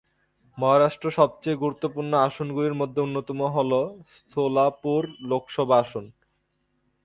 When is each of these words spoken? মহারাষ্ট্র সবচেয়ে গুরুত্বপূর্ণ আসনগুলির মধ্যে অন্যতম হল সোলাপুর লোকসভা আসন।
মহারাষ্ট্র 0.57 1.07
সবচেয়ে 1.11 1.61
গুরুত্বপূর্ণ 1.61 2.11
আসনগুলির 2.27 2.75
মধ্যে 2.75 2.99
অন্যতম 3.01 3.39
হল 3.55 3.71
সোলাপুর 4.31 5.01
লোকসভা 5.29 5.77
আসন। 5.79 6.05